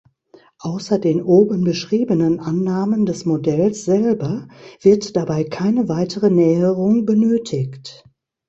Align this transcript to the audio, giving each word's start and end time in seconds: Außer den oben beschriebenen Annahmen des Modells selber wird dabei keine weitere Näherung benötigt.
Außer 0.57 0.97
den 0.97 1.21
oben 1.21 1.63
beschriebenen 1.63 2.39
Annahmen 2.39 3.05
des 3.05 3.25
Modells 3.27 3.85
selber 3.85 4.47
wird 4.81 5.15
dabei 5.15 5.43
keine 5.43 5.89
weitere 5.89 6.31
Näherung 6.31 7.05
benötigt. 7.05 8.03